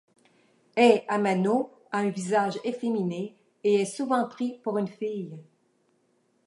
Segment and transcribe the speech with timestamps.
[0.79, 1.57] Hei Amano
[1.95, 3.23] a un visage efféminé,
[3.67, 5.37] et est souvent pris pour une fille.